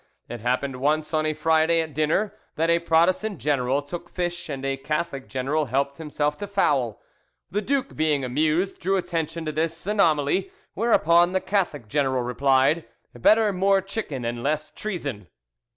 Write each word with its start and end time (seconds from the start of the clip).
It 0.27 0.39
happened 0.39 0.77
once, 0.77 1.13
on 1.13 1.27
a 1.27 1.35
Friday, 1.35 1.79
at 1.79 1.93
dinner, 1.93 2.33
that 2.55 2.71
a 2.71 2.79
Protestant 2.79 3.37
general 3.37 3.83
took 3.83 4.09
fish 4.09 4.49
and 4.49 4.65
a 4.65 4.75
Catholic 4.75 5.27
general 5.29 5.65
helped 5.65 5.99
himself 5.99 6.39
to 6.39 6.47
fowl. 6.47 6.99
The 7.51 7.61
duke 7.61 7.95
being 7.95 8.25
amused, 8.25 8.79
drew 8.79 8.97
attention 8.97 9.45
to 9.45 9.51
this 9.51 9.85
anomaly, 9.85 10.51
whereupon 10.73 11.33
the 11.33 11.39
Catholic 11.39 11.87
general 11.87 12.23
replied, 12.23 12.83
"Better 13.13 13.53
more 13.53 13.79
chicken 13.79 14.25
and 14.25 14.41
less 14.41 14.71
treason." 14.71 15.27